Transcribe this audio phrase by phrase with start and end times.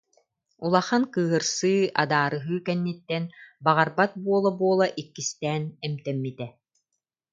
[0.65, 3.23] Улахан кыыһырсыы, адаарыһыы кэнниттэн
[3.65, 6.47] баҕарбат буола-буола иккистээн эмтэммитэ